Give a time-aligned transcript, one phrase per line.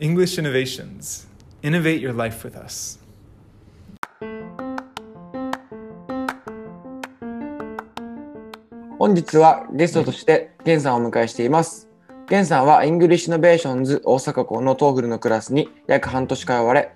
[0.00, 1.28] English Innovations.
[1.62, 2.98] Innovate your life with us.
[8.98, 11.88] 本日はゲストとしてゲンさんをお迎えしています。
[12.28, 16.92] ゲンさんは English Innovations 大阪校の TOEFL のクラスに約半年通われ、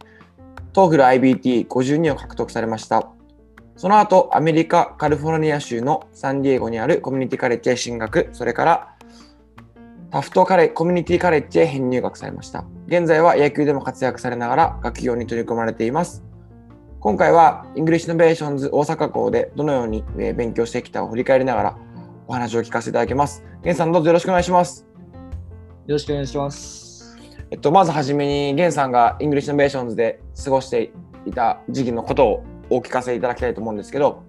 [0.72, 3.08] TOEFL iBT52 を獲得されました。
[3.76, 8.96] その後、アメリカ・カリフォルニア州のサンディエゴにあるコミュニティカレッジへ進学、それから
[10.10, 12.64] タフトカレコミュニティカレッジへ編入学されました。
[12.88, 16.24] 現在は野球でも活躍されながら学業に取り組まれています。
[17.00, 21.78] 今回は English Innovations 大阪校でどのようにえー勉強してきたを振り返りながら
[22.26, 23.44] お話を聞かせていただきます。
[23.62, 24.86] ゲンさんどうぞよろしくお願いします。
[25.86, 27.18] よろしくお願いします。
[27.50, 30.90] えっと、まずはじめにゲンさんが English Innovations で過ごして
[31.26, 34.22] いた時期のことをお聞かせいただきたいと思うんですけど、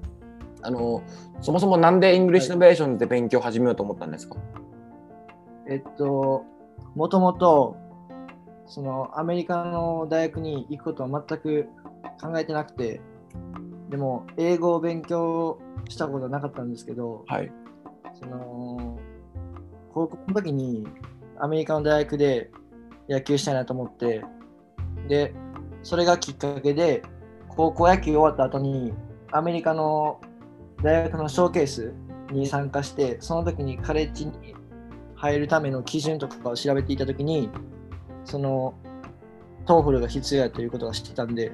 [0.63, 1.01] あの
[1.39, 4.35] そもそもなんで English Innovations で勉強を始めようと思ったんですか、
[5.69, 6.43] えっと、
[6.95, 7.77] もともと、
[8.69, 11.67] そのアメリカの大学に行くことは全く
[12.21, 13.01] 考えてなくて、
[13.89, 17.51] でも、英語を勉強したことはなかったんですけど、はい。
[18.13, 18.99] その、
[19.91, 20.87] 高校の時に
[21.39, 22.51] アメリカの大学で
[23.09, 24.23] 野球したいなと思って、
[25.07, 25.33] で、
[25.81, 27.01] それがきっかけで、
[27.47, 28.93] 高校野球終わった後に、
[29.31, 30.21] アメリカの
[30.83, 31.93] 大学のショーケース
[32.31, 34.53] に参加して、その時にカレッジに
[35.15, 37.49] 入るための基準とかを調べていた時に、
[38.29, 38.73] その、
[39.65, 41.51] TOEFL が必要やということが知ってたんで、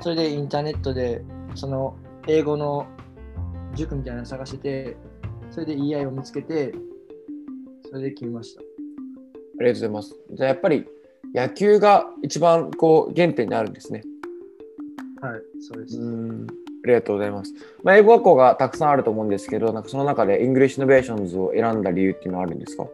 [0.00, 1.22] それでインターネットで、
[1.54, 2.86] その、英語の
[3.74, 4.96] 塾みたいなの探してて、
[5.50, 6.74] それで EI を見つけて、
[7.88, 8.60] それで決めました。
[8.60, 8.64] あ
[9.60, 10.16] りがとうございます。
[10.32, 10.86] じゃあやっぱり
[11.34, 14.02] 野球が一番こう原点にあるんですね。
[15.20, 15.98] はい、そうです。
[15.98, 16.46] うん
[16.84, 17.54] ありがとうございます。
[17.82, 22.84] まあ、英語学校がたくさんあると思うんですけど、なんかその中で English Innovations を選んだ理由っていうのはあるんですか？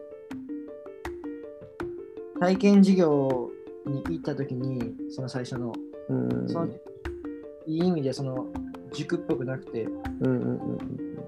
[2.41, 3.51] 体験授業
[3.85, 5.73] に行った時に、その最初の、
[6.09, 6.49] うん。
[6.49, 6.67] その
[7.67, 8.47] いい意味でその
[8.93, 10.77] 塾っぽくなくて、うんうんうん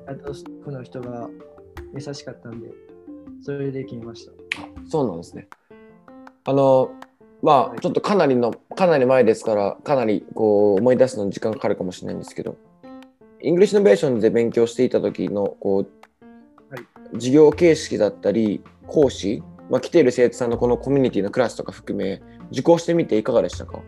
[0.05, 1.29] あとスタッフの人が
[1.93, 2.71] 優しかったんで、
[3.43, 4.31] それで決めました。
[4.89, 5.47] そうなんですね。
[6.45, 6.91] あの
[7.43, 12.57] まあちょっとかなりのかなり前ですからかなりこう思い出すのに時間かかるかもしれないんですけど
[13.39, 16.85] English Innovations で勉強していた時のこう、はい。
[17.13, 19.43] 授業形式だったり講師、
[19.73, 23.79] まあ、来ている生徒さんのこのコミュニティのクラスとか含め受講してみていかがでしたか？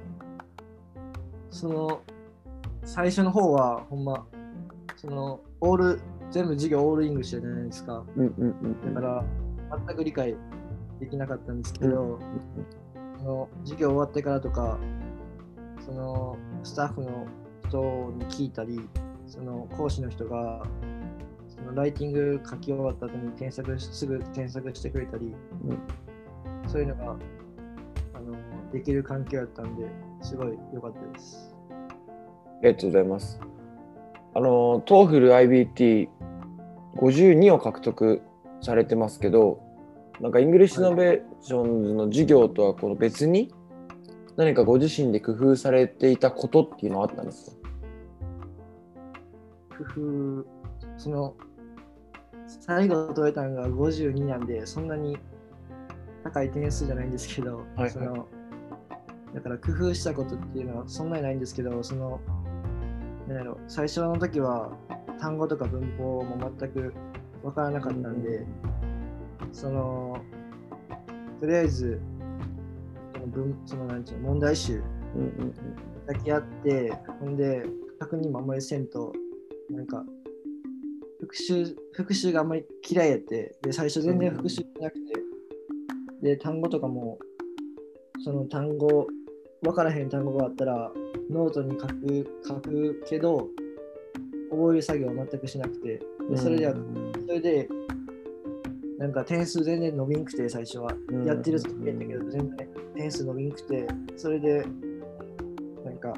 [1.51, 2.01] その
[2.83, 4.25] 最初の方はほんま、
[4.95, 6.01] その all、
[6.31, 8.03] 全部授業 all English じゃないですか。
[8.17, 9.23] うんうんうんだから
[9.87, 10.35] 全く理解
[10.99, 12.19] できなかったんですけど、
[13.19, 14.79] その授業終わってからとか、
[15.85, 17.27] そのスタッフの
[17.69, 18.89] 人に聞いたり、
[19.27, 20.84] その講師の人がそ
[21.65, 25.33] のライティング書き終わった後に添削しすぐ添削してくれたり、
[26.67, 27.15] そういうのが
[28.13, 28.35] あの
[28.71, 29.87] できる環境だったんで、
[30.21, 31.55] すごい良かったです。
[31.69, 31.73] あ
[32.63, 33.39] りがとうございます。
[34.33, 36.09] あの、TOEFL
[36.97, 38.21] iBT52 を獲得
[38.61, 39.61] されてますけど、
[40.21, 43.53] なんか English Innovations の授業とはこの別に
[44.37, 47.57] 何かご自身で工夫されていたことっていうのはあったんですか？
[49.77, 50.45] 工夫、
[50.97, 51.35] その、
[52.47, 55.17] 最後取れたのが52なんで、そんなに
[56.23, 57.89] 高い点数じゃないんですけど、いはい。
[57.89, 58.27] その、
[59.33, 62.19] だから工夫したことっていうのはそんなにないんですけど、その、
[63.27, 64.71] なんやろ、最初の時は
[65.19, 66.93] 単語とか文法も全く
[67.43, 68.45] わからなかったんで、
[69.51, 70.17] その、
[71.39, 71.99] とりあえず、
[73.13, 74.81] その文そのなんていうの問題集
[75.15, 75.53] うんうん。
[76.05, 77.65] だけやって、ほんで、
[77.99, 79.13] 確認もあんまりせんと、
[79.69, 80.05] なんか、
[81.19, 85.13] 復習、復習があんまり嫌いやって、で、最初全然復習しなくて、
[86.21, 87.19] で、単語とかも、
[88.23, 89.07] その単語、
[89.61, 90.91] 分からへん単語があったら、
[91.29, 93.49] ノートに書く、書くけど、
[94.51, 96.73] 覚える作業は全くしなくて、でそれでや、
[97.27, 97.69] それで、
[98.97, 100.93] なんか点数全然伸びんくて、最初は。
[101.09, 101.25] うん。
[101.25, 104.65] やってる時やったけど、全然点数伸びんくて、それで、
[105.83, 106.13] なんか、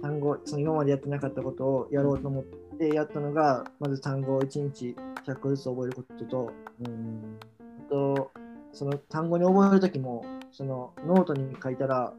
[0.00, 4.96] 単語、その今までやってなかったことをやろうと思ってやったのが、まず単語を1日
[5.26, 7.38] 100個ずつ覚えることと、うん
[7.86, 8.30] あと、
[8.72, 12.12] その単語に覚えるときも、そのノートに書いたら、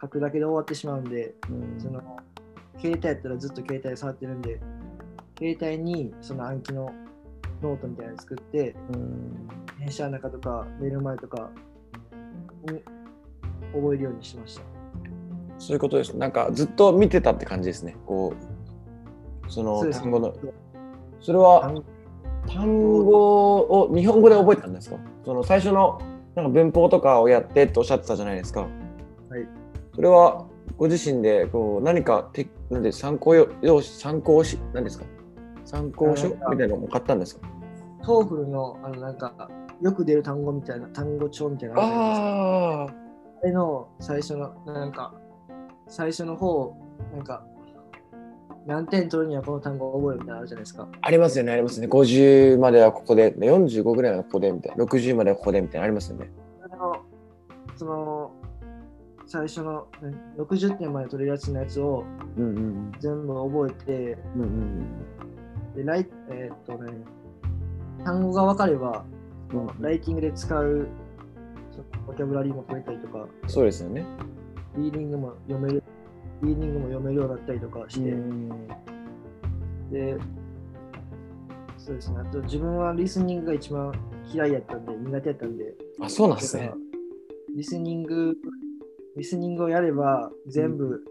[0.00, 2.00] 書くだけで終わってしまうんで、うんその
[2.76, 4.60] 携帯やったらずっと携帯触ってるんで、
[5.38, 6.92] 携帯にその暗記の
[7.62, 9.48] ノートみたいなの作って、うん
[9.78, 11.50] 電車の中とか寝る前とか
[12.70, 12.82] に
[13.72, 14.62] 覚えるようにしました。
[15.58, 16.16] そういうことです。
[16.16, 17.96] なんかずっと見てたって感じですね。
[18.06, 18.53] こう、
[19.48, 20.34] その単語の。
[21.20, 21.84] それは単
[22.46, 24.96] 単語を日本語で覚えたんですか？
[25.24, 26.00] その最初の
[26.34, 28.60] なんか文法とかをやってっておっしゃってたじゃないですか。
[28.62, 28.70] はい。
[29.94, 30.46] それは
[30.76, 35.04] ご自身でこう何かてなんで参考用用紙参考し何ですか？
[35.64, 37.48] 参考書みたいなのも買ったんですか？
[38.04, 39.48] TOEFL の、あの、なんか、
[39.80, 42.88] よく出る単語みたいな、単語帳みたいなあああ
[43.42, 45.14] れの最初の、なんか、
[45.88, 46.76] 最初の方、
[47.14, 47.46] なんか、
[48.66, 50.88] 何点取るにはこの単語を覚えるみたいなのあるじゃないですか。
[51.00, 51.86] ありますよねありますね。
[51.86, 56.30] 50まではここで45ぐらいはここでみたいな60まではここでみたいなのありますよね。
[56.62, 56.96] あの、
[57.76, 58.32] その、
[59.26, 62.04] 最初の何60点まで取れるやつのやつを
[62.36, 64.86] うんうん全部覚えて、うんうん
[65.74, 66.92] でライえーっとね、
[68.04, 69.04] 単語が分かれば、
[69.52, 70.86] うんライティングで使う
[72.06, 74.04] ボキャブラリーも取れたりとか、そうですよね。
[74.76, 75.82] リーディングも読める、
[76.44, 78.48] リーディングも読めるようになったりとかして、うん
[79.90, 80.16] で、
[81.78, 83.92] そうですね、あと自分はリスニングが一番
[84.32, 86.72] 嫌いやったんで、苦手やったんで、あそうなんですね。
[87.54, 88.36] リスニング、
[89.16, 91.04] リスニングをやれば全部、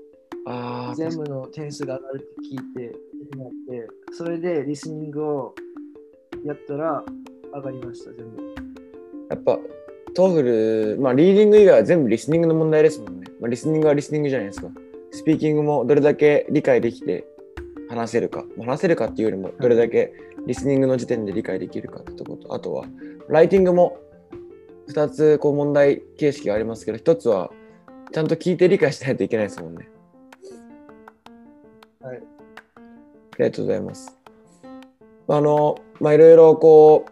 [0.46, 2.96] ああ全部の点数が上がるって聞いて、
[3.38, 5.56] なって、それでリスニングを
[6.46, 7.04] やったら
[7.54, 8.44] 上がりました、全部。
[9.30, 9.60] やっぱ
[10.14, 14.68] TOEFL まあリーディング以外は全部リスニングの問題ですもんね、まあ、リスニングはリスニングじゃないですか
[15.14, 17.26] スピーキングもどれだけ理解できて
[17.90, 20.14] 話せるかまあ話せるかっていうよりもどれだけ
[20.46, 22.86] リスニングの時点で理解できるかってとことあとは
[23.30, 23.98] ライティングも
[24.90, 27.52] 2つこう問題形式がありますけど1つは
[28.12, 29.88] ちゃんと聞いて理解しないといけないですもんね
[32.04, 32.18] はい。
[32.18, 32.20] あ
[33.40, 34.18] りがとうございます。
[35.30, 37.06] あの、まあ、いろいろこ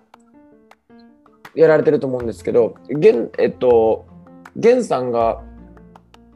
[1.55, 4.05] う、やられてると思うんですけど、源、えっと、
[4.57, 5.41] 源さんが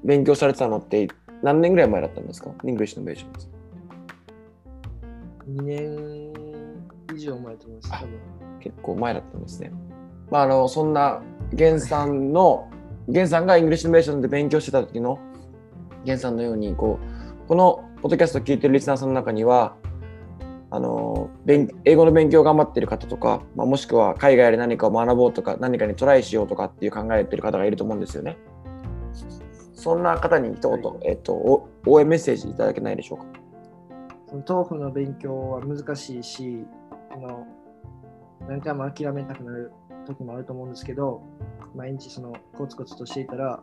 [0.06, 1.10] 勉強されてたのって
[1.46, 2.50] 何年ぐらい前だったんですか？
[2.64, 3.50] English Innovations。
[5.48, 6.34] 2年
[7.16, 8.20] 以上前と思います、あ多分。
[8.60, 9.72] 結構前だったんですね。
[10.32, 11.22] まあ、あの、そんな、
[11.54, 12.68] 源さんの、
[13.08, 15.20] 源さんが English Innovations で勉強してた時の、
[16.04, 16.98] 源さんのように、こ
[17.46, 19.76] う、このポッドキャストを聞いてるリスナーさんの中には、
[20.72, 28.36] あの、勉英語の勉強を頑張ってる方とか、まあ、もしくは海外で何かを学ぼうとか、何かにトライしようとかっていう考えてる方がいると思うんですよね。
[29.86, 33.26] そんな方に一言、はえっと、お応援メッセージいただけないでしょうか？
[34.28, 36.66] その豆腐の勉強は難しいし、
[37.14, 37.46] あの
[38.50, 39.72] 何回も諦めたくなる
[40.08, 41.22] 時もあると思うんですけど、
[41.76, 43.62] 毎日そのコツコツとしていたら、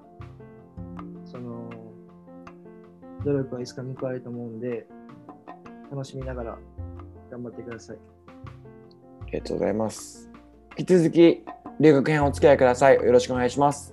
[1.24, 1.68] その
[3.24, 4.86] 努力はいつか報われると思うんで、
[5.90, 6.58] 楽しみながら
[7.32, 7.96] 頑張ってください。
[9.22, 10.30] ありがとうございます。
[10.78, 11.44] 引き続き、
[11.80, 12.94] 留学編お付き合いください。
[12.94, 13.92] よろしくお願いします。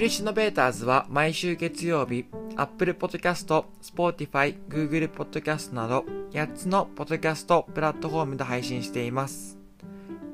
[0.00, 2.24] English Innovators は毎週月曜日、
[2.56, 9.58] Apple Podcast、Spotify、Google Podcast など8つのポッドキャストプラットフォームで配信しています。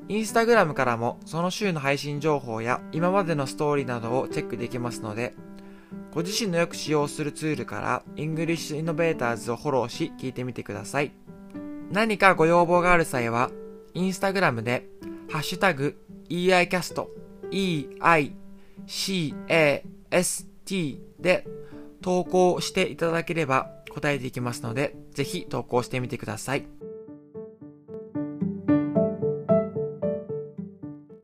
[0.09, 5.35] インスタグラムからもその週の配信情報や今までのストーリーなどをチェックできますので、
[6.15, 11.11] ご自身のよく使用するツールから English Innovators をフォローし聞いてみてください。
[11.91, 13.51] 何かご要望がある際は、
[13.95, 14.87] インスタグラムで、
[15.29, 15.99] ハッシュタグ、
[16.29, 17.09] EICAST、
[17.51, 18.46] EI
[18.87, 19.83] CAST
[21.21, 21.47] で
[22.03, 26.67] 投稿していただければ答えていきますので、ぜひ投稿してみてください。